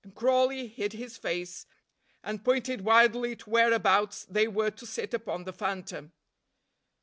And 0.03 0.15
Crawley 0.15 0.65
hid 0.65 0.93
his 0.93 1.15
face, 1.15 1.67
and 2.23 2.43
pointed 2.43 2.81
wildly 2.81 3.35
to 3.35 3.47
whereabouts 3.51 4.25
they 4.27 4.47
were 4.47 4.71
to 4.71 4.85
sit 4.87 5.13
upon 5.13 5.43
the 5.43 5.53
phantom. 5.53 6.11